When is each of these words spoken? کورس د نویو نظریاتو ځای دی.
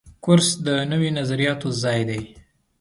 کورس 0.23 0.49
د 0.65 0.67
نویو 0.91 1.15
نظریاتو 1.19 1.67
ځای 1.83 2.01
دی. 2.09 2.21